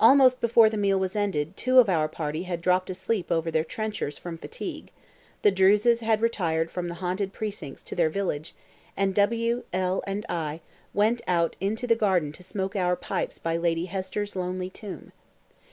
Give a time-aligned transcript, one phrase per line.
[0.00, 3.62] Almost before the meal was ended two of our party had dropped asleep over their
[3.62, 4.90] trenchers from fatigue;
[5.42, 8.52] the Druses had retired from the haunted precincts to their village;
[8.96, 10.58] and W, L, and I
[10.92, 15.12] went out into the garden to smoke our pipes by Lady Hester's lonely tomb.